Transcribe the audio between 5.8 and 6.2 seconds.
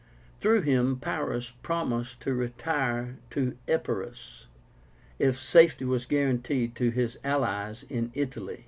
was